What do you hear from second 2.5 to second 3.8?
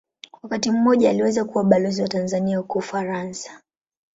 huko Ufaransa.